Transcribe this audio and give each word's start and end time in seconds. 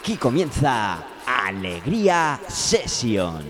Aquí 0.00 0.16
comienza 0.16 1.04
Alegría 1.26 2.40
Session. 2.48 3.44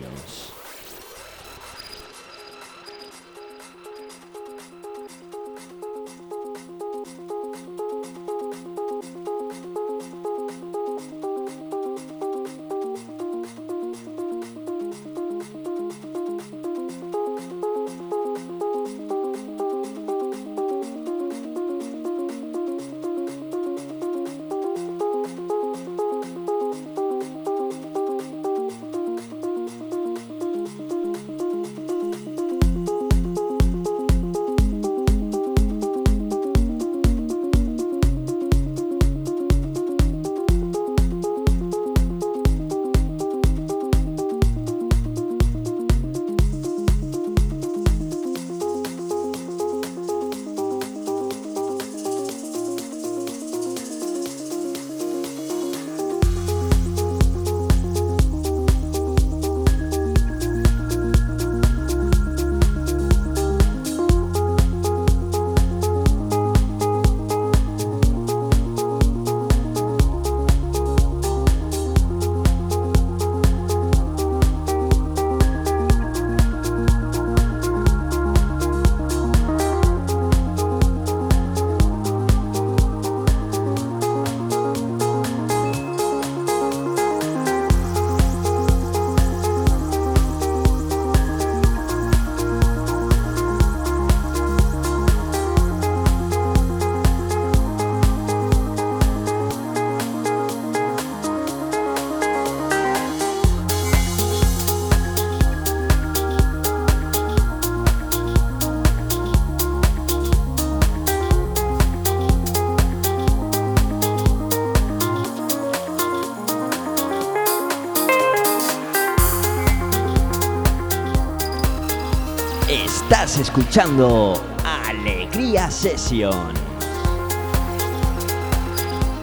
Escuchando 123.70 124.34
Alegría 124.64 125.70
Session. 125.70 126.53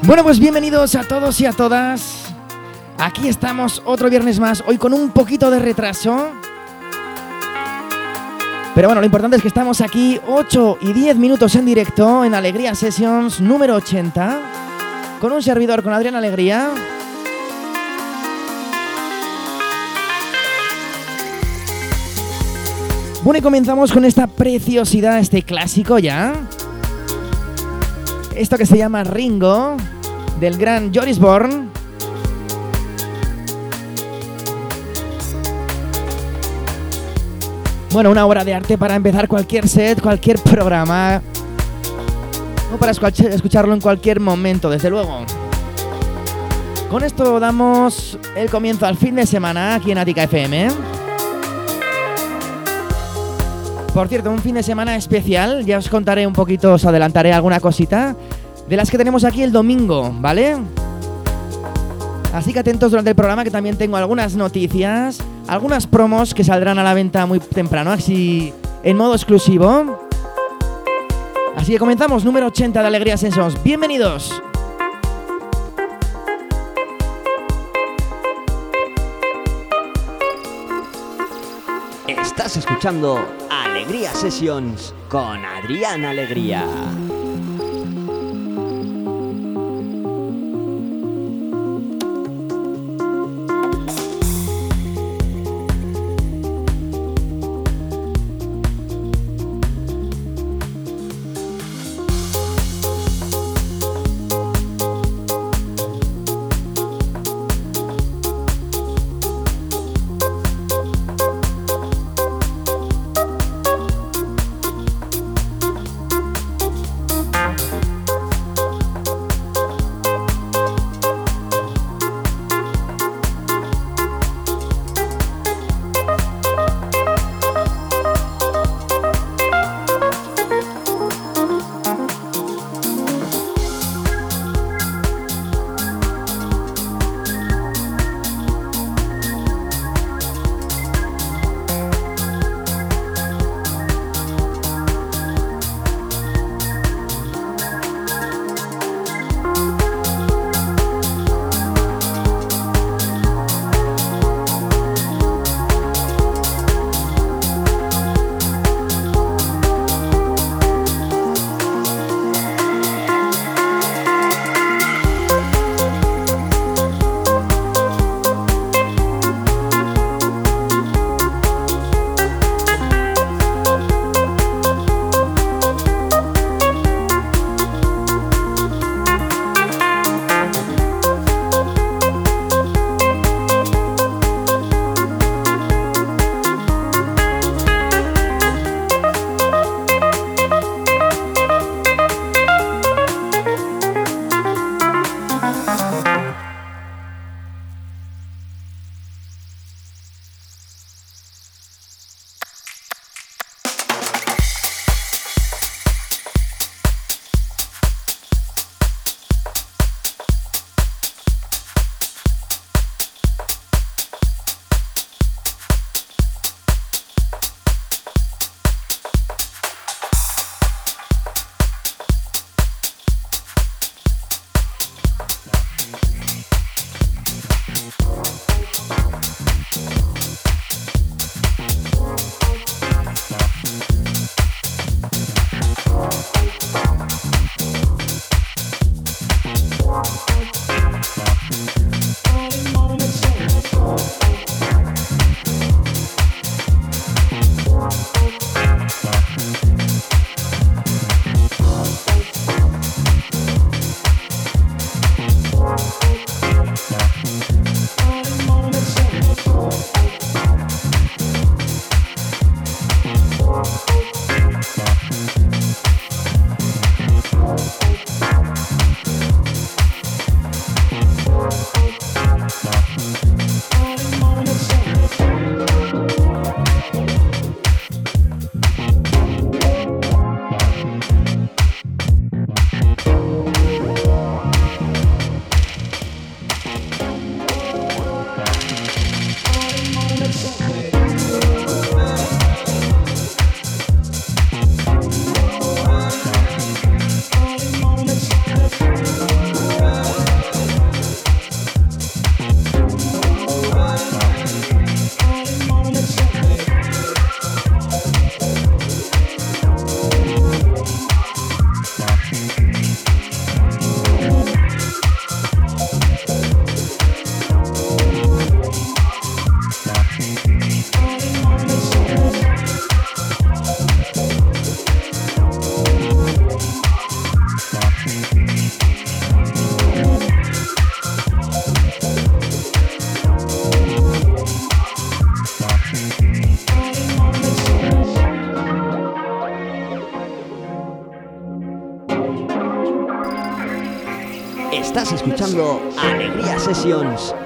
Bueno, 0.04 0.24
pues 0.24 0.40
bienvenidos 0.40 0.96
a 0.96 1.04
todos 1.04 1.42
y 1.42 1.46
a 1.46 1.52
todas. 1.52 2.34
Aquí 2.98 3.28
estamos 3.28 3.82
otro 3.84 4.10
viernes 4.10 4.40
más, 4.40 4.64
hoy 4.66 4.78
con 4.78 4.94
un 4.94 5.10
poquito 5.10 5.52
de 5.52 5.60
retraso. 5.60 6.32
Pero 8.74 8.88
bueno, 8.88 9.02
lo 9.02 9.06
importante 9.06 9.36
es 9.36 9.42
que 9.42 9.50
estamos 9.50 9.82
aquí 9.82 10.18
8 10.26 10.78
y 10.80 10.94
10 10.94 11.18
minutos 11.18 11.54
en 11.56 11.66
directo 11.66 12.24
en 12.24 12.34
Alegría 12.34 12.74
Sessions 12.74 13.42
número 13.42 13.76
80, 13.76 14.40
con 15.20 15.34
un 15.34 15.44
servidor, 15.44 15.84
con 15.84 15.92
Adrián 15.92 16.16
Alegría. 16.16 16.70
Bueno, 23.28 23.40
y 23.40 23.42
comenzamos 23.42 23.92
con 23.92 24.06
esta 24.06 24.26
preciosidad, 24.26 25.20
este 25.20 25.44
clásico 25.44 26.00
ya. 26.00 26.34
Esto 28.38 28.58
que 28.58 28.66
se 28.66 28.78
llama 28.78 29.04
Ringo, 29.04 29.76
del 30.40 30.58
gran 30.58 30.94
Joris 30.96 31.20
Born. 31.20 31.70
Bueno, 37.92 38.12
una 38.12 38.26
obra 38.26 38.46
de 38.46 38.54
arte 38.54 38.78
para 38.78 38.96
empezar 38.96 39.28
cualquier 39.28 39.68
set, 39.68 40.02
cualquier 40.02 40.40
programa. 40.40 41.22
O 42.74 42.78
para 42.78 42.94
escucharlo 42.94 43.74
en 43.74 43.82
cualquier 43.82 44.22
momento, 44.22 44.70
desde 44.70 44.90
luego. 44.90 45.26
Con 46.90 47.04
esto 47.04 47.42
damos 47.42 48.18
el 48.38 48.50
comienzo 48.50 48.86
al 48.86 48.96
fin 48.96 49.16
de 49.16 49.26
semana 49.26 49.76
aquí 49.76 49.92
en 49.92 49.98
Atica 49.98 50.24
FM. 50.24 50.97
Por 53.98 54.10
cierto, 54.10 54.30
un 54.30 54.38
fin 54.38 54.54
de 54.54 54.62
semana 54.62 54.96
especial, 54.96 55.66
ya 55.66 55.80
os 55.80 55.90
contaré 55.90 56.28
un 56.28 56.34
poquito, 56.34 56.74
os 56.74 56.86
adelantaré 56.86 57.34
alguna 57.34 57.60
cosita 57.60 58.16
de 58.70 58.78
las 58.78 58.92
que 58.92 58.98
tenemos 59.00 59.24
aquí 59.24 59.42
el 59.42 59.52
domingo, 59.52 60.14
¿vale? 60.20 60.56
Así 62.32 62.54
que 62.54 62.60
atentos 62.60 62.92
durante 62.92 63.10
el 63.10 63.16
programa 63.16 63.44
que 63.44 63.50
también 63.50 63.76
tengo 63.76 63.98
algunas 63.98 64.36
noticias, 64.36 65.18
algunas 65.48 65.88
promos 65.88 66.36
que 66.36 66.44
saldrán 66.44 66.78
a 66.78 66.84
la 66.84 66.94
venta 66.94 67.26
muy 67.26 67.40
temprano, 67.40 67.92
así 67.92 68.54
en 68.84 68.98
modo 68.98 69.16
exclusivo. 69.16 70.08
Así 71.56 71.72
que 71.72 71.80
comenzamos, 71.80 72.24
número 72.24 72.46
80 72.46 72.80
de 72.80 72.88
Alegría 72.88 73.18
Sensos. 73.18 73.56
Bienvenidos. 73.64 74.44
Estás 82.08 82.58
escuchando 82.58 83.26
Alegría 83.88 84.14
Sessions 84.14 84.94
con 85.08 85.46
Adrián 85.46 86.04
Alegría. 86.04 86.66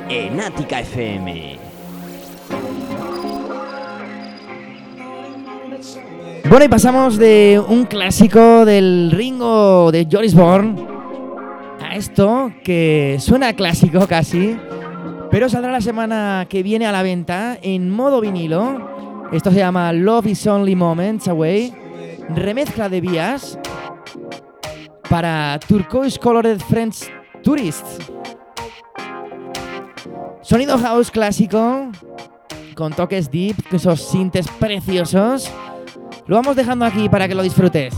En 0.07 0.39
Ática 0.39 0.81
FM. 0.81 1.57
Bueno, 6.47 6.65
y 6.65 6.67
pasamos 6.67 7.17
de 7.17 7.59
un 7.67 7.85
clásico 7.85 8.65
del 8.65 9.09
Ringo 9.09 9.91
de 9.91 10.07
Joris 10.11 10.35
Bourne 10.35 10.85
a 11.81 11.95
esto 11.95 12.53
que 12.63 13.17
suena 13.19 13.53
clásico 13.53 14.05
casi, 14.07 14.59
pero 15.31 15.49
saldrá 15.49 15.71
la 15.71 15.81
semana 15.81 16.45
que 16.47 16.61
viene 16.61 16.85
a 16.85 16.91
la 16.91 17.01
venta 17.01 17.57
en 17.63 17.89
modo 17.89 18.21
vinilo. 18.21 19.27
Esto 19.31 19.49
se 19.49 19.57
llama 19.57 19.91
Love 19.91 20.27
is 20.27 20.45
Only 20.45 20.75
Moments 20.75 21.27
Away, 21.27 21.73
remezcla 22.29 22.89
de 22.89 23.01
vías 23.01 23.57
para 25.09 25.59
Turquoise 25.67 26.19
Colored 26.19 26.59
French 26.59 27.11
Tourists. 27.41 27.97
Sonido 30.51 30.77
house 30.77 31.09
clásico 31.11 31.89
con 32.75 32.91
toques 32.91 33.31
deep, 33.31 33.55
esos 33.71 34.01
sintes 34.01 34.45
preciosos. 34.59 35.49
Lo 36.27 36.35
vamos 36.35 36.57
dejando 36.57 36.83
aquí 36.83 37.07
para 37.07 37.29
que 37.29 37.35
lo 37.35 37.41
disfrutes. 37.41 37.93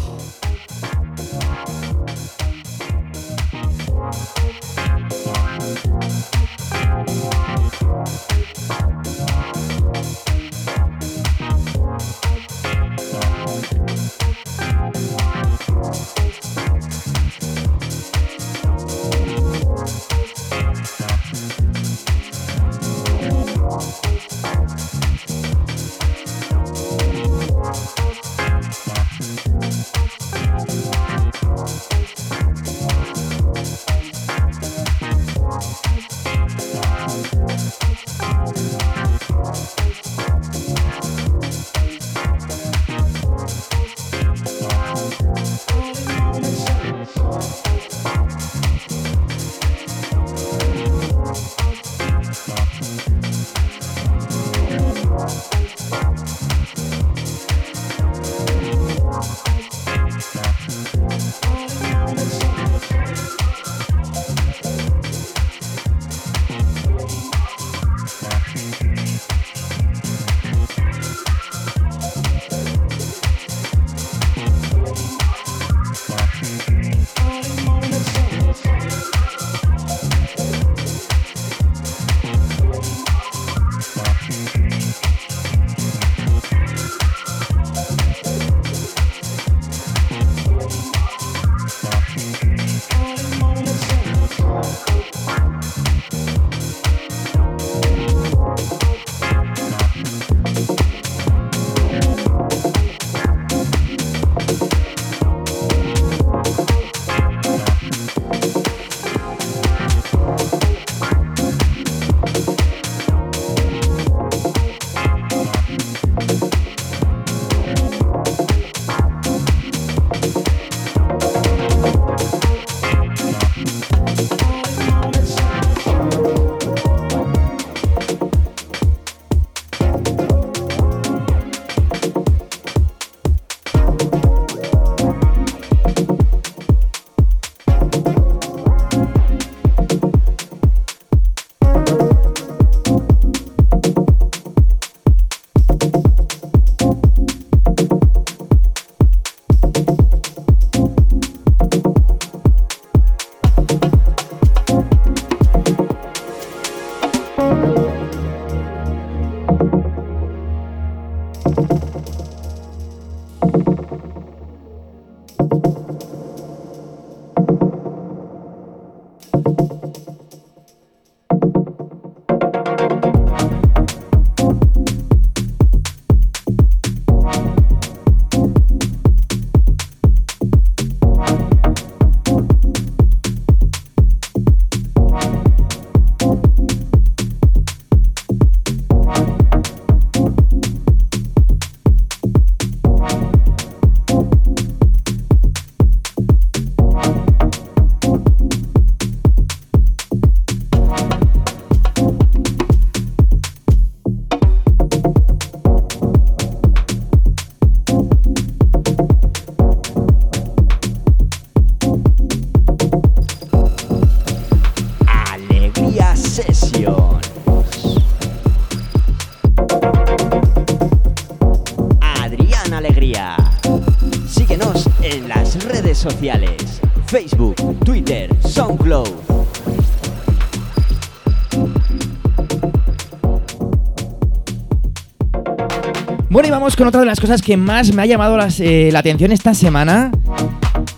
Con 236.75 236.87
otra 236.87 237.01
de 237.01 237.05
las 237.05 237.19
cosas 237.19 237.41
que 237.41 237.57
más 237.57 237.93
me 237.93 238.01
ha 238.01 238.05
llamado 238.05 238.37
eh, 238.59 238.89
la 238.91 238.99
atención 238.99 239.31
esta 239.31 239.53
semana. 239.53 240.11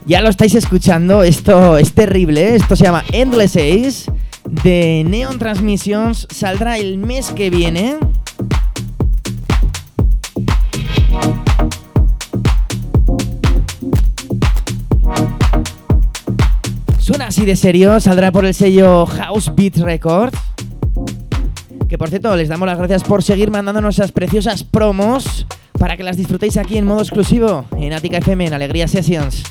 Ya 0.05 0.21
lo 0.21 0.29
estáis 0.29 0.55
escuchando, 0.55 1.23
esto 1.23 1.77
es 1.77 1.93
terrible. 1.93 2.55
Esto 2.55 2.75
se 2.75 2.85
llama 2.85 3.03
Endless 3.11 3.55
Ace 3.55 4.11
de 4.45 5.03
Neon 5.05 5.39
Transmissions. 5.39 6.27
Saldrá 6.29 6.77
el 6.77 6.97
mes 6.97 7.31
que 7.31 7.49
viene. 7.49 7.97
Suena 16.99 17.27
así 17.27 17.45
de 17.45 17.55
serio, 17.55 17.99
saldrá 17.99 18.31
por 18.31 18.45
el 18.45 18.53
sello 18.53 19.05
House 19.05 19.51
Beat 19.55 19.77
Records. 19.77 20.37
Que 21.89 21.97
por 21.97 22.09
cierto, 22.09 22.35
les 22.35 22.49
damos 22.49 22.67
las 22.67 22.77
gracias 22.77 23.03
por 23.03 23.23
seguir 23.23 23.51
mandándonos 23.51 23.95
esas 23.95 24.11
preciosas 24.11 24.63
promos 24.63 25.45
para 25.85 25.97
que 25.97 26.03
las 26.03 26.17
disfrutéis 26.17 26.57
aquí 26.57 26.79
en 26.79 26.85
modo 26.87 27.01
exclusivo 27.01 27.63
en 27.77 27.93
Attica 27.93 28.17
FM 28.17 28.47
en 28.47 28.53
Alegría 28.55 28.87
Sessions. 28.87 29.43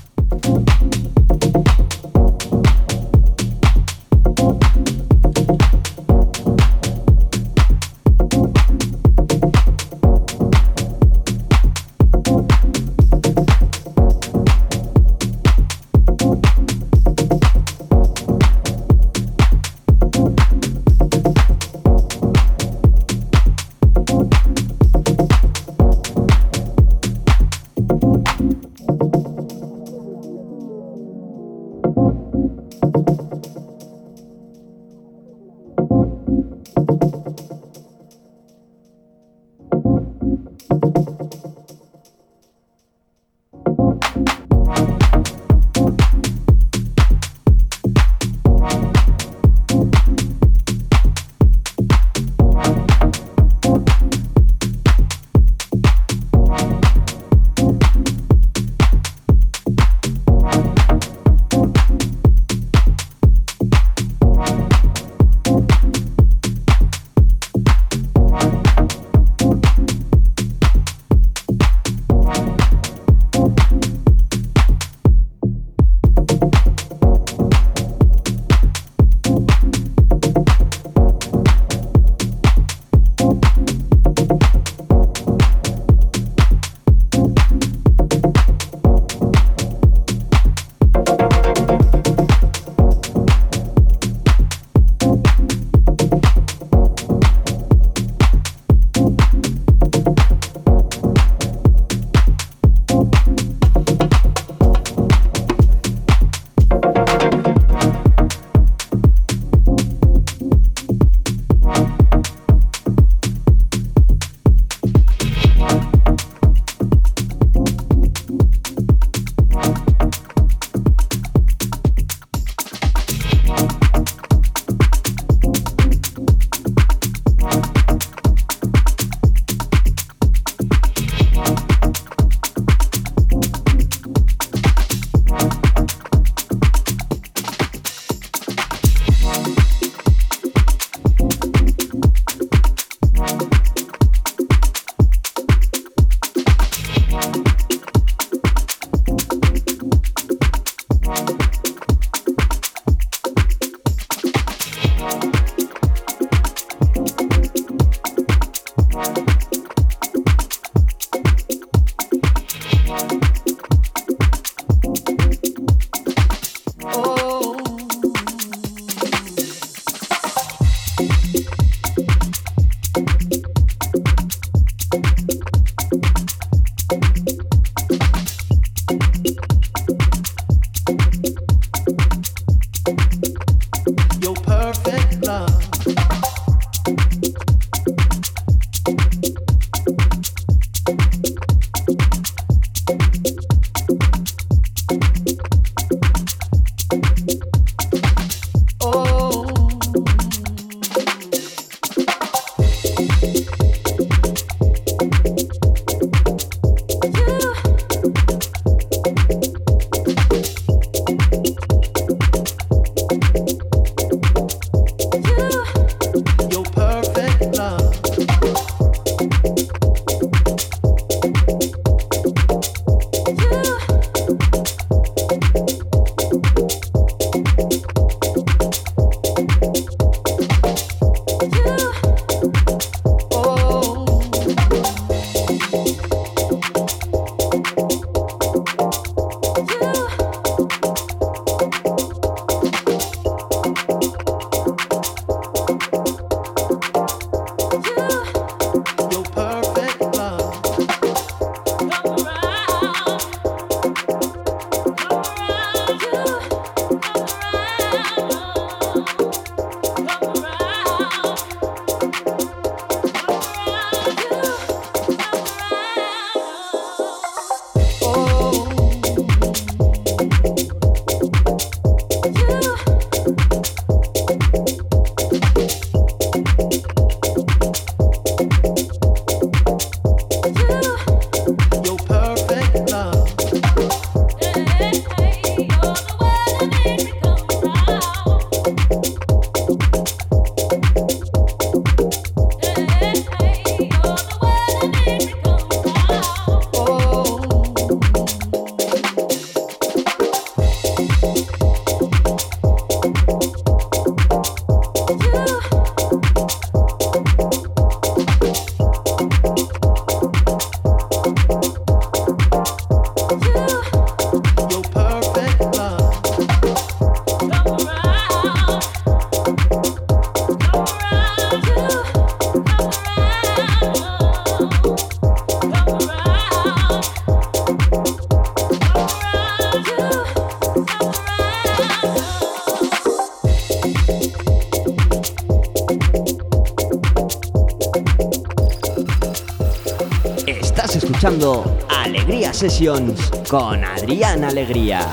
Alegría 342.24 342.54
Sessions 342.54 343.30
con 343.50 343.84
Adrián 343.84 344.44
Alegría. 344.44 345.06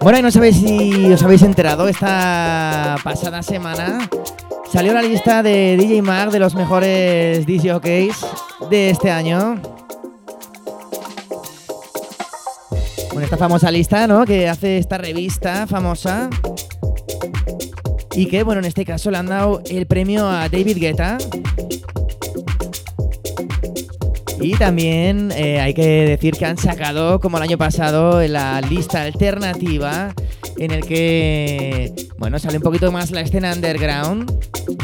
Bueno, 0.00 0.18
y 0.18 0.22
no 0.22 0.32
sabéis 0.32 0.56
si 0.56 1.12
os 1.12 1.22
habéis 1.22 1.42
enterado, 1.42 1.86
esta 1.86 2.96
pasada 3.04 3.40
semana 3.44 4.10
salió 4.72 4.92
la 4.92 5.02
lista 5.02 5.44
de 5.44 5.76
DJ 5.76 6.02
Mag 6.02 6.32
de 6.32 6.40
los 6.40 6.56
mejores 6.56 7.46
DJs 7.46 8.26
de 8.68 8.90
este 8.90 9.12
año. 9.12 9.62
Bueno, 13.12 13.22
esta 13.22 13.36
famosa 13.36 13.70
lista, 13.70 14.08
¿no? 14.08 14.24
Que 14.24 14.48
hace 14.48 14.78
esta 14.78 14.98
revista 14.98 15.68
famosa. 15.68 16.28
Y 18.16 18.26
que, 18.26 18.42
bueno, 18.42 18.60
en 18.60 18.64
este 18.64 18.86
caso 18.86 19.10
le 19.10 19.18
han 19.18 19.26
dado 19.26 19.62
el 19.68 19.86
premio 19.86 20.26
a 20.26 20.48
David 20.48 20.78
Guetta. 20.78 21.18
Y 24.40 24.52
también 24.54 25.30
eh, 25.36 25.60
hay 25.60 25.74
que 25.74 25.86
decir 25.86 26.34
que 26.34 26.46
han 26.46 26.56
sacado, 26.56 27.20
como 27.20 27.36
el 27.36 27.42
año 27.42 27.58
pasado, 27.58 28.26
la 28.26 28.62
lista 28.62 29.02
alternativa 29.02 30.14
en 30.56 30.70
el 30.70 30.86
que, 30.86 31.92
bueno, 32.16 32.38
sale 32.38 32.56
un 32.56 32.62
poquito 32.62 32.90
más 32.90 33.10
la 33.10 33.20
escena 33.20 33.52
underground. 33.52 34.32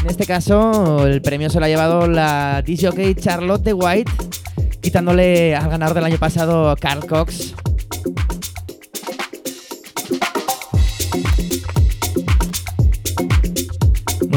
En 0.03 0.11
este 0.11 0.27
caso, 0.27 1.07
el 1.07 1.23
premio 1.23 1.49
se 1.49 1.59
lo 1.59 1.65
ha 1.65 1.69
llevado 1.69 2.07
la 2.07 2.63
DJ 2.63 3.15
Charlotte 3.15 3.73
White, 3.73 4.13
quitándole 4.83 5.57
al 5.57 5.71
ganador 5.71 5.95
del 5.95 6.05
año 6.05 6.19
pasado, 6.19 6.77
Carl 6.79 7.07
Cox. 7.07 7.55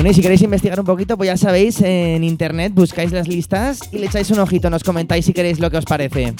Bueno, 0.05 0.11
y 0.11 0.15
si 0.17 0.21
queréis 0.21 0.43
investigar 0.43 0.79
un 0.79 0.85
poquito, 0.85 1.17
pues 1.17 1.25
ya 1.25 1.35
sabéis, 1.35 1.81
en 1.81 2.23
internet 2.23 2.73
buscáis 2.75 3.11
las 3.11 3.27
listas 3.27 3.79
y 3.91 3.97
le 3.97 4.05
echáis 4.05 4.29
un 4.29 4.37
ojito, 4.37 4.69
nos 4.69 4.83
comentáis 4.83 5.25
si 5.25 5.33
queréis 5.33 5.59
lo 5.59 5.71
que 5.71 5.77
os 5.77 5.85
parece. 5.85 6.35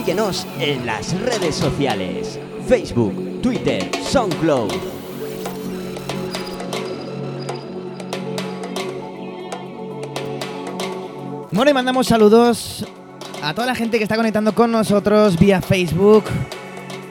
Síguenos 0.00 0.46
en 0.58 0.86
las 0.86 1.12
redes 1.20 1.54
sociales, 1.54 2.40
Facebook, 2.66 3.42
Twitter, 3.42 3.90
SoundCloud. 4.02 4.72
Bueno, 11.52 11.70
y 11.70 11.74
mandamos 11.74 12.06
saludos 12.06 12.86
a 13.42 13.52
toda 13.52 13.66
la 13.66 13.74
gente 13.74 13.98
que 13.98 14.04
está 14.04 14.16
conectando 14.16 14.54
con 14.54 14.72
nosotros 14.72 15.38
vía 15.38 15.60
Facebook, 15.60 16.24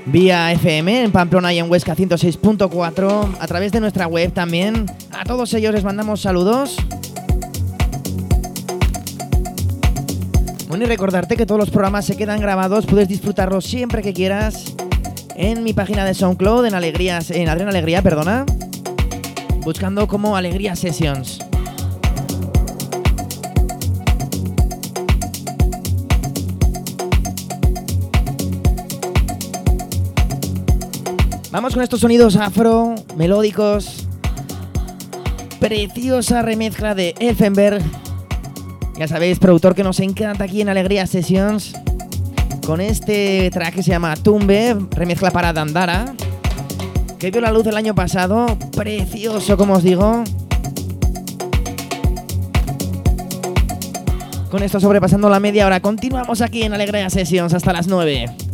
vía 0.07 0.51
FM 0.53 1.03
en 1.03 1.11
Pamplona 1.11 1.53
y 1.53 1.59
en 1.59 1.69
Huesca 1.69 1.95
106.4, 1.95 3.37
a 3.39 3.47
través 3.47 3.71
de 3.71 3.81
nuestra 3.81 4.07
web 4.07 4.33
también. 4.33 4.87
A 5.11 5.25
todos 5.25 5.53
ellos 5.53 5.75
les 5.75 5.83
mandamos 5.83 6.21
saludos. 6.21 6.77
Bueno, 10.69 10.83
y 10.83 10.87
recordarte 10.87 11.35
que 11.35 11.47
todos 11.47 11.57
los 11.57 11.71
programas 11.71 12.05
se 12.05 12.15
quedan 12.15 12.39
grabados, 12.39 12.85
puedes 12.85 13.07
disfrutarlos 13.07 13.65
siempre 13.65 14.03
que 14.03 14.13
quieras 14.13 14.75
en 15.33 15.63
mi 15.63 15.73
página 15.73 16.05
de 16.05 16.13
SoundCloud, 16.13 16.63
en 16.67 16.75
Alegrías, 16.75 17.31
en 17.31 17.49
Adrián 17.49 17.69
Alegría, 17.69 18.03
perdona, 18.03 18.45
buscando 19.63 20.07
como 20.07 20.37
Alegría 20.37 20.75
Sessions. 20.75 21.39
Vamos 31.51 31.73
con 31.73 31.81
estos 31.81 31.99
sonidos 31.99 32.35
afro, 32.35 32.93
melódicos. 33.17 34.07
Preciosa 35.59 36.43
remezcla 36.43 36.93
de 36.93 37.15
Elfenberg. 37.19 37.81
Ya 38.99 39.07
sabéis, 39.07 39.39
productor 39.39 39.75
que 39.75 39.83
nos 39.83 40.01
encanta 40.01 40.43
aquí 40.43 40.59
en 40.59 40.67
Alegría 40.67 41.07
Sessions. 41.07 41.73
Con 42.65 42.81
este 42.81 43.49
track 43.49 43.75
que 43.75 43.81
se 43.81 43.91
llama 43.91 44.13
Tumbe, 44.17 44.75
remezcla 44.91 45.31
para 45.31 45.53
Dandara. 45.53 46.13
Que 47.17 47.31
vio 47.31 47.39
la 47.39 47.49
luz 47.49 47.65
el 47.67 47.77
año 47.77 47.95
pasado. 47.95 48.57
Precioso, 48.75 49.55
como 49.55 49.75
os 49.75 49.83
digo. 49.83 50.25
Con 54.51 54.63
esto 54.63 54.81
sobrepasando 54.81 55.29
la 55.29 55.39
media 55.39 55.65
hora. 55.65 55.79
Continuamos 55.79 56.41
aquí 56.41 56.63
en 56.63 56.73
Alegría 56.73 57.09
Sessions 57.09 57.53
hasta 57.53 57.71
las 57.71 57.87
9. 57.87 58.48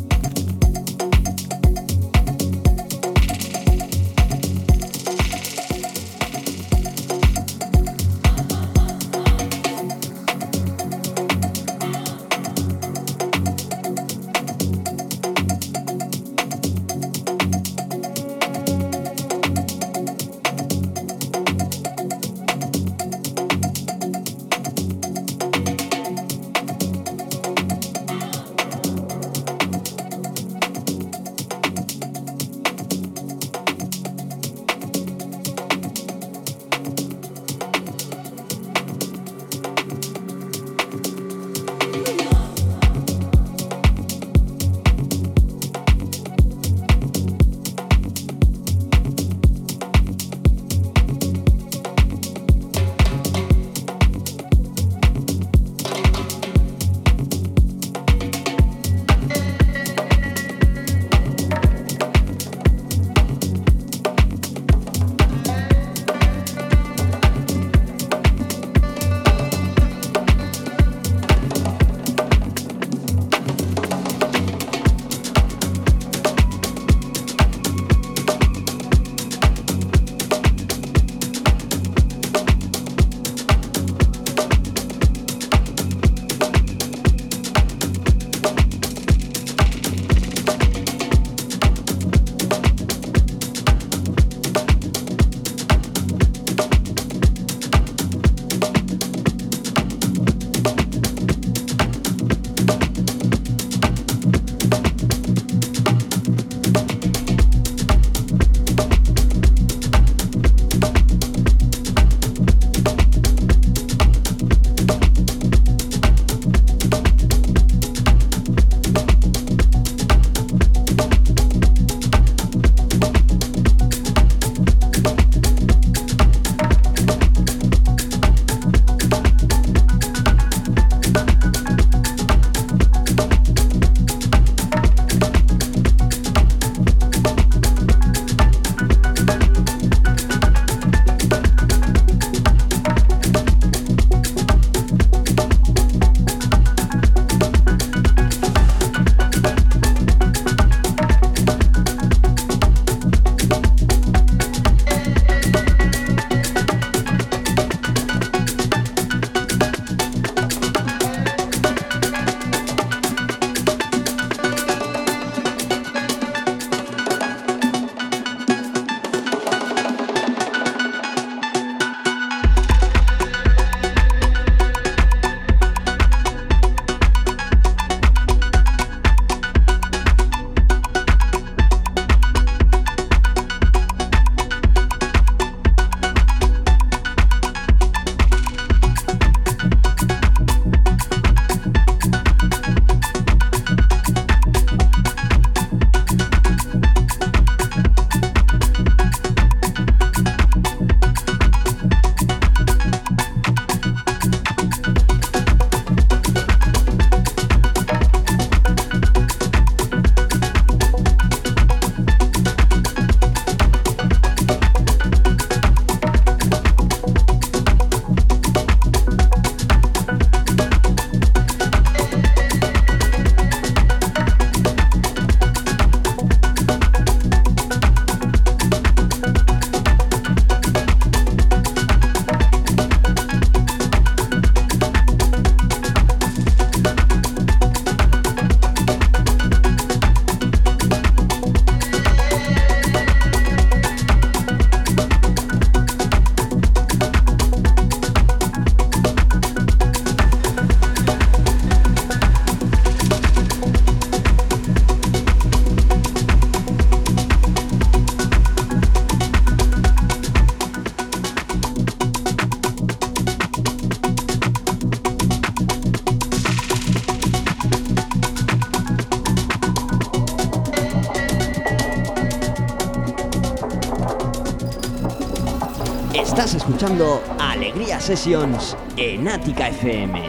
Escuchando 276.75 277.23
Alegría 277.39 278.01
Sessions 278.01 278.75
en 278.97 279.29
Ática 279.29 279.69
FM. 279.69 280.21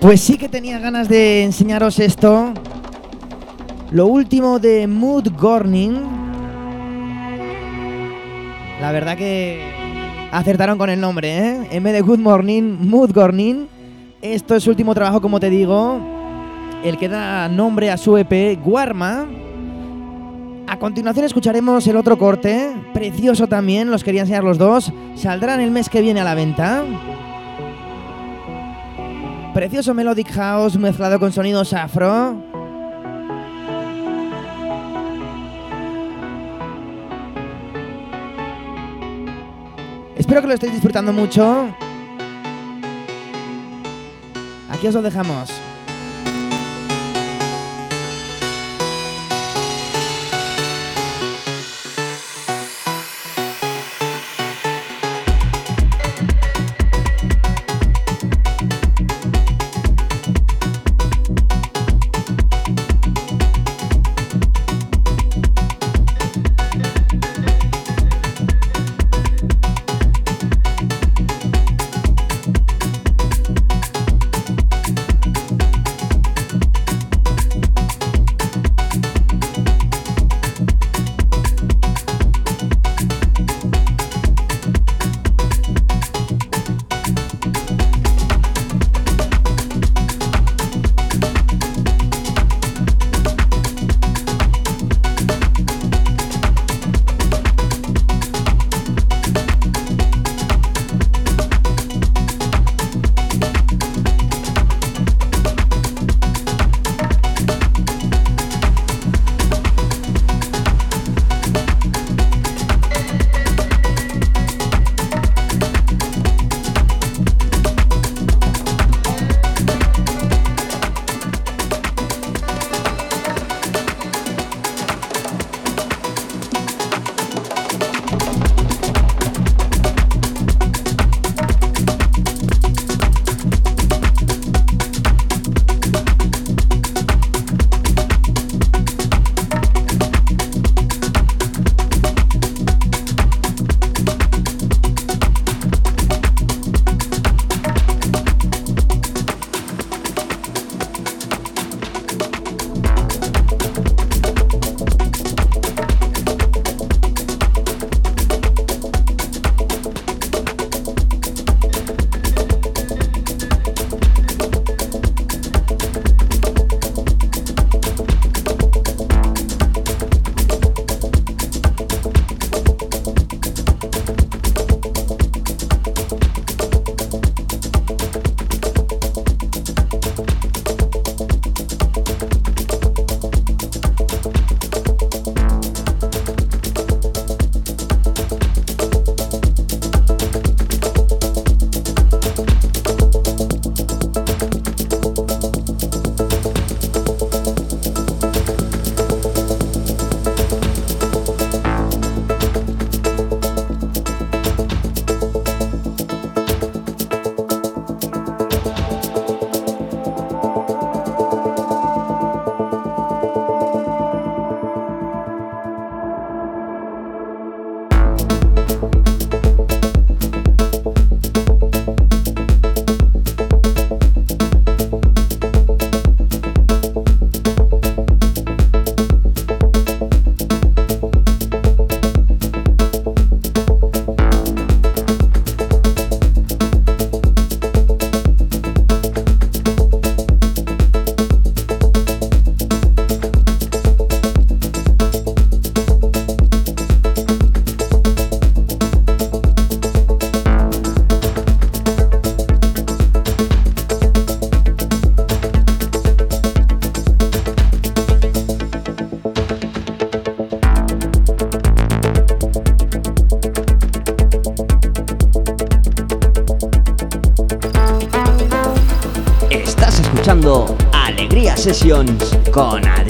Pues 0.00 0.20
sí 0.20 0.36
que 0.36 0.50
tenía 0.50 0.78
ganas 0.80 1.08
de 1.08 1.44
enseñaros 1.44 1.98
esto. 1.98 2.52
Lo 3.90 4.06
último 4.06 4.58
de 4.58 4.86
Mood 4.86 5.28
Gorning. 5.34 6.02
La 8.82 8.92
verdad 8.92 9.16
que 9.16 9.62
acertaron 10.30 10.76
con 10.76 10.90
el 10.90 11.00
nombre, 11.00 11.38
¿eh? 11.38 11.68
En 11.70 11.82
vez 11.84 11.94
de 11.94 12.02
Good 12.02 12.18
Morning, 12.18 12.76
Mood 12.80 13.14
Gorning. 13.14 13.66
Esto 14.20 14.54
es 14.54 14.66
último 14.66 14.92
trabajo, 14.92 15.22
como 15.22 15.40
te 15.40 15.48
digo. 15.48 16.13
El 16.84 16.98
que 16.98 17.08
da 17.08 17.48
nombre 17.48 17.90
a 17.90 17.96
su 17.96 18.18
EP, 18.18 18.62
Guarma. 18.62 19.26
A 20.66 20.78
continuación 20.78 21.24
escucharemos 21.24 21.86
el 21.86 21.96
otro 21.96 22.18
corte, 22.18 22.76
precioso 22.92 23.46
también, 23.46 23.90
los 23.90 24.04
quería 24.04 24.20
enseñar 24.20 24.44
los 24.44 24.58
dos. 24.58 24.92
Saldrán 25.14 25.60
el 25.60 25.70
mes 25.70 25.88
que 25.88 26.02
viene 26.02 26.20
a 26.20 26.24
la 26.24 26.34
venta. 26.34 26.84
Precioso 29.54 29.94
Melodic 29.94 30.30
House 30.32 30.76
mezclado 30.76 31.18
con 31.18 31.32
sonidos 31.32 31.72
afro. 31.72 32.36
Espero 40.16 40.42
que 40.42 40.48
lo 40.48 40.52
estéis 40.52 40.74
disfrutando 40.74 41.14
mucho. 41.14 41.66
Aquí 44.70 44.86
os 44.86 44.94
lo 44.94 45.00
dejamos. 45.00 45.63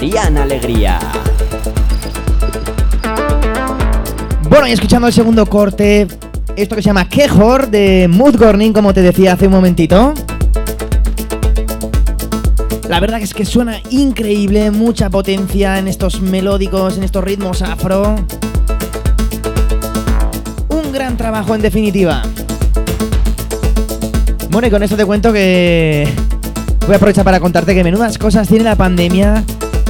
Adrián 0.05 0.37
Alegría. 0.37 0.99
Bueno, 4.51 4.69
y 4.69 4.73
escuchando 4.73 5.07
el 5.07 5.15
segundo 5.15 5.47
corte, 5.47 6.07
esto 6.57 6.77
que 6.77 6.83
se 6.83 6.87
llama 6.89 7.09
Kehor 7.09 7.71
de 7.71 8.07
Mood 8.11 8.37
Gorning, 8.37 8.75
como 8.75 8.93
te 8.93 9.01
decía 9.01 9.33
hace 9.33 9.47
un 9.47 9.55
momentito. 9.55 10.13
La 12.87 13.01
verdad 13.01 13.19
es 13.23 13.33
que 13.33 13.47
suena 13.47 13.81
increíble, 13.89 14.71
mucha 14.71 15.09
potencia 15.09 15.79
en 15.79 15.89
estos 15.89 16.21
melódicos, 16.21 16.99
en 16.99 17.05
estos 17.05 17.25
ritmos 17.25 17.63
afro. 17.63 18.17
Un 20.69 20.93
gran 20.93 21.17
trabajo 21.17 21.55
en 21.55 21.63
definitiva. 21.63 22.23
Bueno, 24.51 24.69
y 24.69 24.71
con 24.71 24.83
esto 24.83 24.99
te 24.99 25.07
cuento 25.07 25.33
que 25.33 26.07
voy 26.83 26.93
a 26.93 26.97
aprovechar 26.97 27.25
para 27.25 27.41
contarte 27.41 27.75
que 27.75 27.83
menudas 27.83 28.19
cosas 28.19 28.47
tiene 28.47 28.65
la 28.65 28.77
pandemia, 28.77 29.43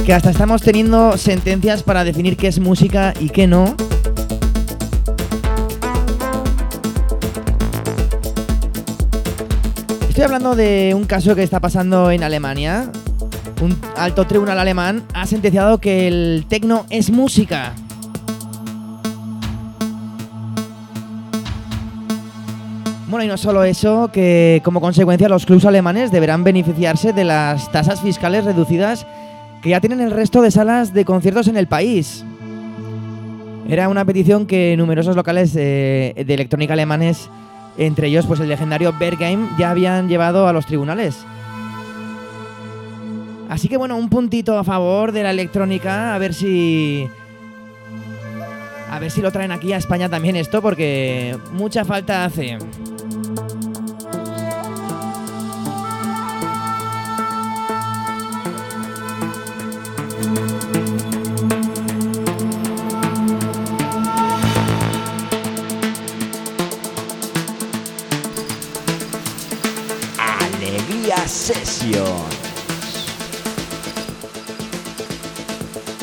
que 0.05 0.13
hasta 0.13 0.29
estamos 0.29 0.61
teniendo 0.61 1.17
sentencias 1.17 1.81
para 1.81 2.03
definir 2.03 2.37
qué 2.37 2.47
es 2.47 2.59
música 2.59 3.11
y 3.19 3.29
qué 3.29 3.47
no. 3.47 3.75
Estoy 10.07 10.23
hablando 10.23 10.55
de 10.55 10.93
un 10.95 11.05
caso 11.05 11.33
que 11.33 11.41
está 11.41 11.59
pasando 11.59 12.11
en 12.11 12.21
Alemania. 12.21 12.91
Un 13.63 13.75
alto 13.97 14.27
tribunal 14.27 14.59
alemán 14.59 15.03
ha 15.15 15.25
sentenciado 15.25 15.79
que 15.79 16.07
el 16.07 16.45
tecno 16.47 16.85
es 16.91 17.09
música. 17.09 17.73
Bueno, 23.07 23.23
y 23.23 23.27
no 23.27 23.37
solo 23.37 23.63
eso, 23.63 24.11
que 24.13 24.61
como 24.63 24.81
consecuencia 24.81 25.29
los 25.29 25.47
clubs 25.47 25.65
alemanes 25.65 26.11
deberán 26.11 26.43
beneficiarse 26.43 27.11
de 27.11 27.23
las 27.23 27.71
tasas 27.71 28.01
fiscales 28.01 28.45
reducidas 28.45 29.07
que 29.65 29.71
ya 29.71 29.81
tienen 29.81 29.99
el 29.99 30.11
resto 30.11 30.43
de 30.43 30.51
salas 30.51 30.93
de 30.93 31.05
conciertos 31.05 31.47
en 31.47 31.57
el 31.57 31.65
país. 31.65 32.23
Era 33.67 33.89
una 33.89 34.05
petición 34.05 34.45
que 34.45 34.77
numerosos 34.77 35.15
locales 35.15 35.55
de 35.55 36.13
electrónica 36.15 36.73
alemanes 36.73 37.31
entre 37.75 38.07
ellos, 38.09 38.27
pues 38.27 38.39
el 38.39 38.47
legendario 38.47 38.93
Bergheim 38.99 39.49
ya 39.57 39.71
habían 39.71 40.07
llevado 40.07 40.47
a 40.47 40.53
los 40.53 40.67
tribunales. 40.67 41.17
Así 43.49 43.67
que 43.67 43.77
bueno, 43.77 43.97
un 43.97 44.07
puntito 44.07 44.55
a 44.55 44.63
favor 44.63 45.11
de 45.11 45.23
la 45.23 45.31
electrónica, 45.31 46.13
a 46.13 46.19
ver 46.19 46.35
si... 46.35 47.09
A 48.91 48.99
ver 48.99 49.09
si 49.09 49.19
lo 49.19 49.31
traen 49.31 49.51
aquí 49.51 49.73
a 49.73 49.77
España 49.77 50.09
también 50.09 50.35
esto, 50.35 50.61
porque 50.61 51.35
mucha 51.53 51.83
falta 51.85 52.23
hace. 52.23 52.59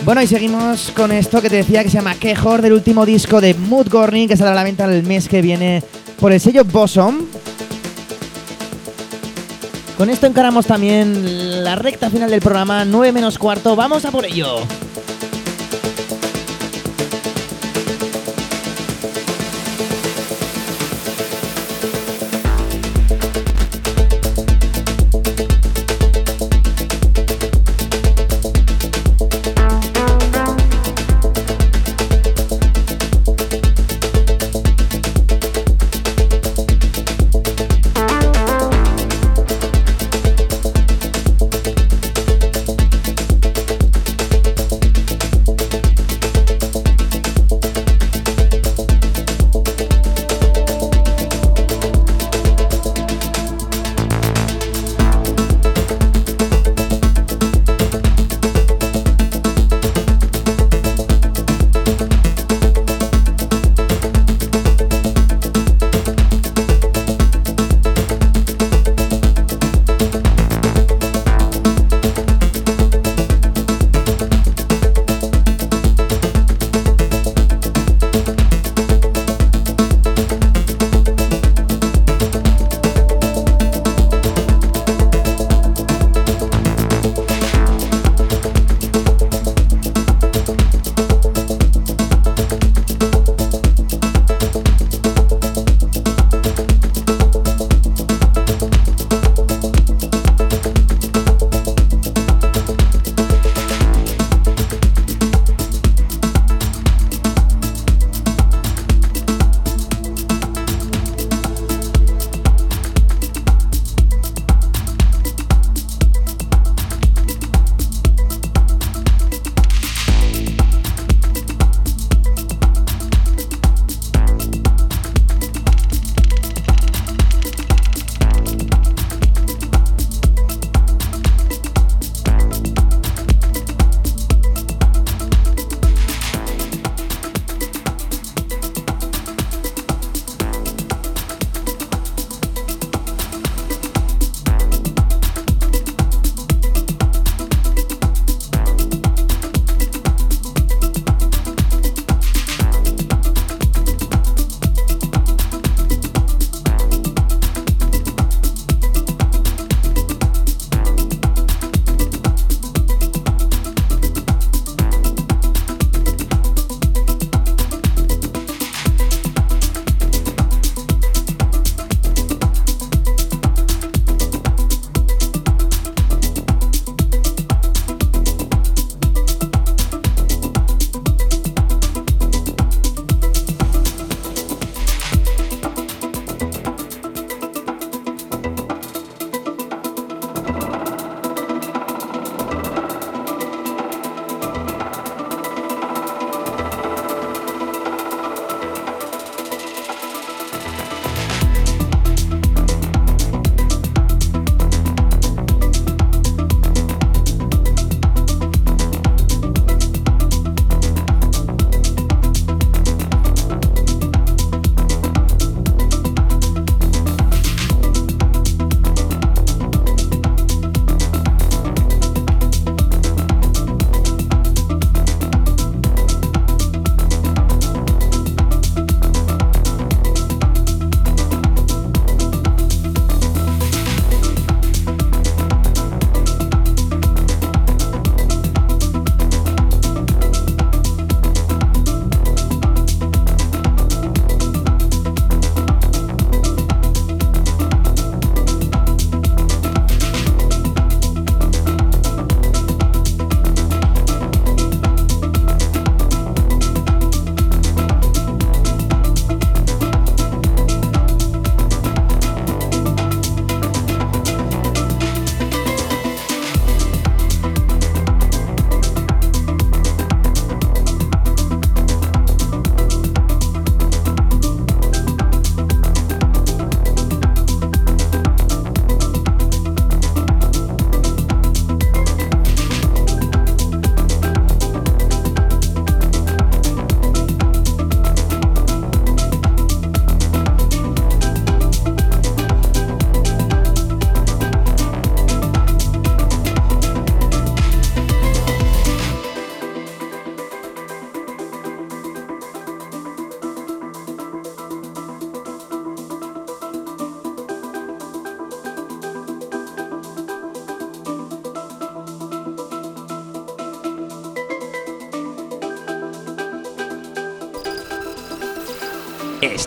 Bueno, 0.04 0.20
y 0.20 0.26
seguimos 0.26 0.90
con 0.96 1.12
esto 1.12 1.40
que 1.40 1.48
te 1.48 1.56
decía 1.56 1.82
que 1.84 1.90
se 1.90 1.98
llama 1.98 2.16
Quejor 2.16 2.60
del 2.60 2.72
último 2.72 3.06
disco 3.06 3.40
de 3.40 3.54
Mood 3.54 3.88
Gorning 3.88 4.28
que 4.28 4.36
saldrá 4.36 4.52
a 4.52 4.56
la 4.56 4.64
venta 4.64 4.84
el 4.84 5.04
mes 5.04 5.28
que 5.28 5.40
viene 5.40 5.82
por 6.18 6.32
el 6.32 6.40
sello 6.40 6.64
Bosom. 6.64 7.26
Con 9.96 10.10
esto 10.10 10.26
encaramos 10.26 10.66
también 10.66 11.62
la 11.62 11.76
recta 11.76 12.10
final 12.10 12.30
del 12.30 12.40
programa, 12.40 12.84
9 12.84 13.12
menos 13.12 13.38
cuarto. 13.38 13.76
¡Vamos 13.76 14.04
a 14.04 14.10
por 14.10 14.26
ello! 14.26 14.66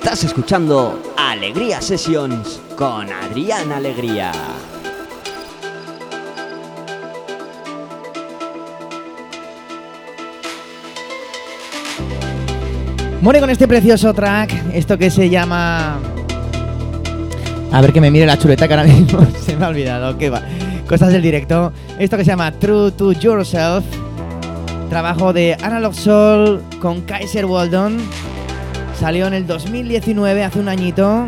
Estás 0.06 0.24
escuchando 0.24 1.02
Alegría 1.18 1.82
Sessions 1.82 2.62
con 2.78 3.12
Adrián 3.12 3.72
Alegría. 3.72 4.32
Muere 13.20 13.40
con 13.40 13.50
este 13.50 13.68
precioso 13.68 14.14
track, 14.14 14.54
esto 14.76 14.96
que 14.96 15.10
se 15.10 15.28
llama... 15.28 16.00
A 17.72 17.82
ver 17.82 17.92
que 17.92 18.00
me 18.00 18.12
mire 18.12 18.28
la 18.28 18.38
chuleta 18.38 18.68
que 18.68 18.76
ahora 18.76 18.86
mismo 18.86 19.26
se 19.44 19.58
me 19.58 19.66
ha 19.66 19.70
olvidado, 19.70 20.20
qué 20.20 20.30
va. 20.30 20.44
Cosas 20.88 21.14
del 21.14 21.24
directo. 21.24 21.74
Esto 21.98 22.16
que 22.16 22.24
se 22.24 22.30
llama 22.30 22.52
True 22.52 22.92
to 22.92 23.12
Yourself. 23.14 23.84
Trabajo 24.88 25.34
de 25.34 25.58
Analog 25.64 25.96
Soul 25.96 26.62
con 26.80 27.02
Kaiser 27.02 27.48
Waldon. 27.48 27.98
Salió 29.00 29.28
en 29.28 29.34
el 29.34 29.48
2019, 29.48 30.44
hace 30.44 30.60
un 30.60 30.70
añito. 30.70 31.26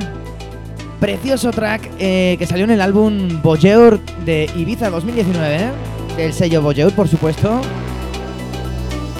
Precioso 0.99 1.51
track 1.51 1.89
eh, 1.99 2.35
que 2.39 2.47
salió 2.47 2.63
en 2.65 2.71
el 2.71 2.81
álbum 2.81 3.41
Bojeur 3.43 3.99
de 4.25 4.49
Ibiza 4.55 4.89
2019. 4.89 5.71
Del 6.17 6.33
sello 6.33 6.61
Bojeur, 6.61 6.91
por 6.93 7.07
supuesto 7.07 7.61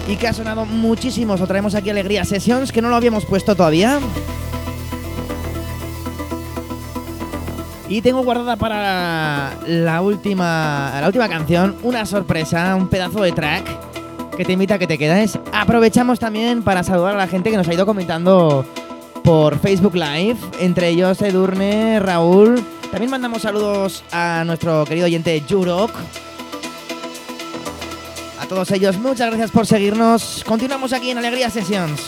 y 0.08 0.16
que 0.16 0.28
ha 0.28 0.34
sonado 0.34 0.66
muchísimo. 0.66 1.34
Os 1.34 1.48
traemos 1.48 1.76
aquí 1.76 1.90
Alegría 1.90 2.24
Sessions, 2.24 2.72
que 2.72 2.82
no 2.82 2.90
lo 2.90 2.96
habíamos 2.96 3.26
puesto 3.26 3.56
todavía. 3.56 4.00
Y 7.90 8.02
tengo 8.02 8.24
guardada 8.24 8.58
para 8.58 9.54
la 9.66 10.02
última, 10.02 10.98
la 11.00 11.08
última 11.08 11.30
canción 11.30 11.78
una 11.84 12.06
sorpresa, 12.06 12.76
un 12.76 12.88
pedazo 12.88 13.22
de 13.22 13.32
track 13.32 13.87
que 14.38 14.46
te 14.46 14.54
invita 14.54 14.76
a 14.76 14.80
que 14.80 14.88
te 14.88 14.98
quedes. 14.98 15.38
Aprovechamos 15.52 16.20
también 16.20 16.64
para 16.64 16.84
saludar 16.84 17.16
a 17.16 17.18
la 17.18 17.28
gente 17.28 17.52
que 17.52 17.58
nos 17.58 17.68
ha 17.68 17.74
ido 17.74 17.86
comentando 17.86 18.66
por 19.24 19.60
Facebook 19.60 19.96
Live, 19.96 20.38
entre 20.60 20.90
ellos 20.90 21.22
Edurne, 21.22 22.00
Raúl. 22.00 22.64
También 22.92 23.12
mandamos 23.12 23.42
saludos 23.42 24.04
a 24.12 24.44
nuestro 24.46 24.86
querido 24.86 25.08
oyente 25.08 25.44
Jurok, 25.50 25.92
todos 28.48 28.72
ellos, 28.72 28.98
muchas 28.98 29.28
gracias 29.28 29.52
por 29.52 29.68
seguirnos. 29.68 30.44
Continuamos 30.48 30.94
aquí 30.94 31.12
en 31.12 31.18
Alegría 31.18 31.50
Sessions. 31.50 32.02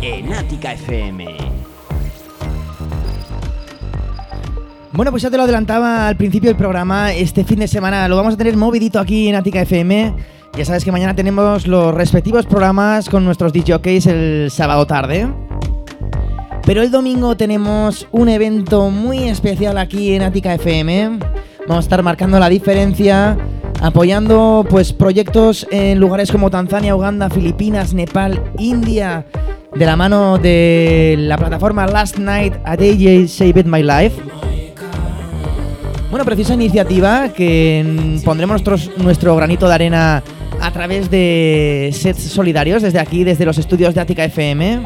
En 0.00 0.32
Ática 0.32 0.72
FM. 0.72 1.26
Bueno, 4.92 5.10
pues 5.10 5.22
ya 5.22 5.30
te 5.30 5.36
lo 5.36 5.42
adelantaba 5.42 6.08
al 6.08 6.16
principio 6.16 6.48
del 6.48 6.56
programa. 6.56 7.12
Este 7.12 7.44
fin 7.44 7.58
de 7.58 7.68
semana 7.68 8.08
lo 8.08 8.16
vamos 8.16 8.32
a 8.32 8.36
tener 8.38 8.56
movidito 8.56 8.98
aquí 8.98 9.28
en 9.28 9.34
Ática 9.34 9.60
FM. 9.60 10.14
Ya 10.56 10.64
sabes 10.64 10.86
que 10.86 10.90
mañana 10.90 11.14
tenemos 11.14 11.66
los 11.66 11.94
respectivos 11.94 12.46
programas 12.46 13.10
con 13.10 13.26
nuestros 13.26 13.52
DJs 13.52 14.06
el 14.06 14.50
sábado 14.50 14.86
tarde. 14.86 15.28
Pero 16.64 16.80
el 16.80 16.90
domingo 16.90 17.36
tenemos 17.36 18.08
un 18.12 18.30
evento 18.30 18.88
muy 18.88 19.28
especial 19.28 19.76
aquí 19.76 20.14
en 20.14 20.22
Ática 20.22 20.54
FM. 20.54 21.18
Vamos 21.68 21.84
a 21.84 21.86
estar 21.86 22.02
marcando 22.02 22.38
la 22.38 22.48
diferencia, 22.48 23.36
apoyando 23.86 24.66
pues 24.68 24.92
proyectos 24.92 25.66
en 25.70 26.00
lugares 26.00 26.32
como 26.32 26.50
Tanzania, 26.50 26.96
Uganda, 26.96 27.30
Filipinas, 27.30 27.94
Nepal, 27.94 28.42
India, 28.58 29.24
de 29.74 29.86
la 29.86 29.94
mano 29.94 30.38
de 30.38 31.14
la 31.18 31.38
plataforma 31.38 31.86
Last 31.86 32.18
Night 32.18 32.54
a 32.64 32.76
DJ 32.76 33.28
Saved 33.28 33.66
My 33.66 33.82
Life. 33.82 34.20
Bueno, 36.10 36.24
preciosa 36.24 36.54
iniciativa 36.54 37.28
que 37.28 38.20
pondremos 38.24 38.62
nuestro 38.96 39.36
granito 39.36 39.68
de 39.68 39.74
arena 39.74 40.22
a 40.60 40.70
través 40.72 41.08
de 41.10 41.90
sets 41.92 42.22
solidarios 42.22 42.82
desde 42.82 42.98
aquí, 42.98 43.22
desde 43.22 43.44
los 43.44 43.58
estudios 43.58 43.94
de 43.94 44.00
Ática 44.00 44.24
FM, 44.24 44.80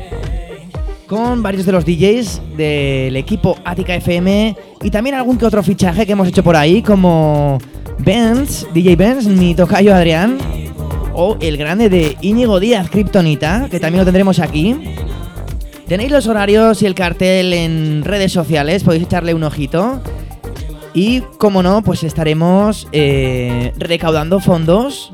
con 1.06 1.42
varios 1.42 1.64
de 1.64 1.72
los 1.72 1.84
DJs 1.86 2.42
del 2.56 3.16
equipo 3.16 3.56
Ática 3.64 3.94
FM 3.94 4.56
y 4.82 4.90
también 4.90 5.14
algún 5.14 5.38
que 5.38 5.46
otro 5.46 5.62
fichaje 5.62 6.04
que 6.04 6.12
hemos 6.12 6.28
hecho 6.28 6.42
por 6.42 6.56
ahí, 6.56 6.82
como 6.82 7.58
Benz, 8.02 8.66
DJ 8.72 8.96
Benz, 8.96 9.26
mi 9.26 9.54
tocayo 9.54 9.94
Adrián, 9.94 10.38
o 11.14 11.36
el 11.40 11.56
grande 11.56 11.88
de 11.88 12.16
Íñigo 12.20 12.58
Díaz, 12.58 12.88
Kryptonita, 12.90 13.68
que 13.70 13.78
también 13.78 14.00
lo 14.00 14.04
tendremos 14.04 14.38
aquí. 14.38 14.96
Tenéis 15.86 16.10
los 16.10 16.26
horarios 16.26 16.82
y 16.82 16.86
el 16.86 16.94
cartel 16.94 17.52
en 17.52 18.02
redes 18.04 18.32
sociales, 18.32 18.84
podéis 18.84 19.04
echarle 19.04 19.34
un 19.34 19.42
ojito. 19.42 20.00
Y 20.94 21.20
como 21.38 21.62
no, 21.62 21.82
pues 21.82 22.02
estaremos 22.02 22.88
eh, 22.92 23.72
recaudando 23.76 24.40
fondos 24.40 25.10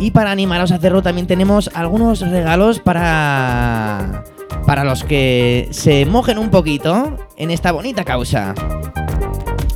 y 0.00 0.10
para 0.10 0.30
animaros 0.30 0.72
a 0.72 0.76
hacerlo 0.76 1.02
también 1.02 1.26
tenemos 1.26 1.70
algunos 1.74 2.20
regalos 2.20 2.78
para 2.80 4.24
para 4.66 4.84
los 4.84 5.02
que 5.02 5.68
se 5.70 6.04
mojen 6.04 6.38
un 6.38 6.50
poquito 6.50 7.16
en 7.36 7.50
esta 7.50 7.72
bonita 7.72 8.04
causa. 8.04 8.54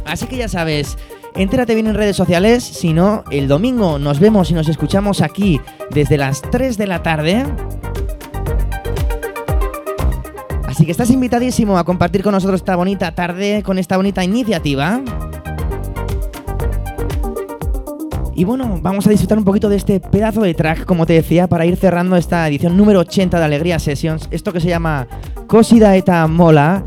Así 0.04 0.26
que 0.26 0.36
ya 0.36 0.48
sabes, 0.48 0.98
entérate 1.34 1.74
bien 1.74 1.86
en 1.86 1.94
redes 1.94 2.16
sociales, 2.16 2.62
si 2.62 2.92
no, 2.92 3.24
el 3.30 3.48
domingo 3.48 3.98
nos 3.98 4.20
vemos 4.20 4.50
y 4.50 4.54
nos 4.54 4.68
escuchamos 4.68 5.20
aquí 5.20 5.60
desde 5.90 6.16
las 6.16 6.42
3 6.42 6.76
de 6.78 6.86
la 6.86 7.02
tarde. 7.02 7.44
Así 10.66 10.86
que 10.86 10.92
estás 10.92 11.10
invitadísimo 11.10 11.76
a 11.76 11.84
compartir 11.84 12.22
con 12.22 12.32
nosotros 12.32 12.60
esta 12.60 12.76
bonita 12.76 13.14
tarde, 13.14 13.62
con 13.62 13.78
esta 13.78 13.96
bonita 13.96 14.24
iniciativa. 14.24 15.02
Y 18.34 18.44
bueno, 18.44 18.78
vamos 18.80 19.06
a 19.06 19.10
disfrutar 19.10 19.36
un 19.36 19.44
poquito 19.44 19.68
de 19.68 19.76
este 19.76 20.00
pedazo 20.00 20.40
de 20.40 20.54
track, 20.54 20.86
como 20.86 21.04
te 21.04 21.12
decía, 21.12 21.46
para 21.46 21.66
ir 21.66 21.76
cerrando 21.76 22.16
esta 22.16 22.48
edición 22.48 22.76
número 22.76 23.00
80 23.00 23.38
de 23.38 23.44
Alegría 23.44 23.78
Sessions. 23.78 24.28
Esto 24.30 24.52
que 24.52 24.60
se 24.60 24.68
llama 24.68 25.06
Cosida 25.46 25.94
Eta 25.96 26.26
Mola. 26.26 26.84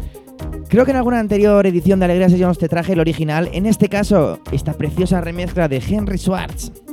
Creo 0.68 0.86
que 0.86 0.91
en 0.91 0.97
alguna 0.97 1.20
anterior 1.20 1.66
edición 1.68 1.99
de 1.99 2.05
Alegría 2.05 2.30
Sessions 2.30 2.57
te 2.57 2.68
traje 2.68 2.93
el 2.93 2.99
original. 2.99 3.49
En 3.53 3.66
este 3.66 3.88
caso, 3.88 4.39
esta 4.51 4.74
preciosa 4.74 5.22
remezcla 5.22 5.68
de 5.68 5.78
Henry 5.78 6.18
Schwartz. 6.18 6.85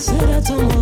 said 0.00 0.30
I 0.30 0.40
told 0.40 0.79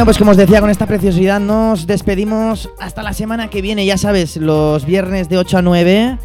Bueno, 0.00 0.06
pues 0.06 0.16
como 0.16 0.30
os 0.30 0.38
decía, 0.38 0.62
con 0.62 0.70
esta 0.70 0.86
preciosidad 0.86 1.40
nos 1.40 1.86
despedimos 1.86 2.70
hasta 2.78 3.02
la 3.02 3.12
semana 3.12 3.50
que 3.50 3.60
viene, 3.60 3.84
ya 3.84 3.98
sabes, 3.98 4.38
los 4.38 4.86
viernes 4.86 5.28
de 5.28 5.36
8 5.36 5.58
a 5.58 5.60
9, 5.60 6.18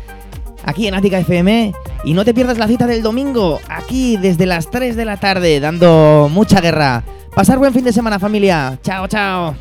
aquí 0.64 0.88
en 0.88 0.94
Ática 0.94 1.20
FM. 1.20 1.74
Y 2.06 2.14
no 2.14 2.24
te 2.24 2.34
pierdas 2.34 2.58
la 2.58 2.70
cita 2.70 2.88
del 2.88 3.04
domingo, 3.04 3.60
aquí 3.68 4.16
desde 4.16 4.46
las 4.46 4.72
3 4.72 4.96
de 4.96 5.04
la 5.04 5.18
tarde, 5.18 5.60
dando 5.60 6.30
mucha 6.32 6.62
guerra. 6.62 7.04
Pasar 7.36 7.58
buen 7.58 7.74
fin 7.74 7.84
de 7.84 7.92
semana 7.92 8.18
familia. 8.18 8.80
Chao, 8.82 9.10
chao. 9.10 9.56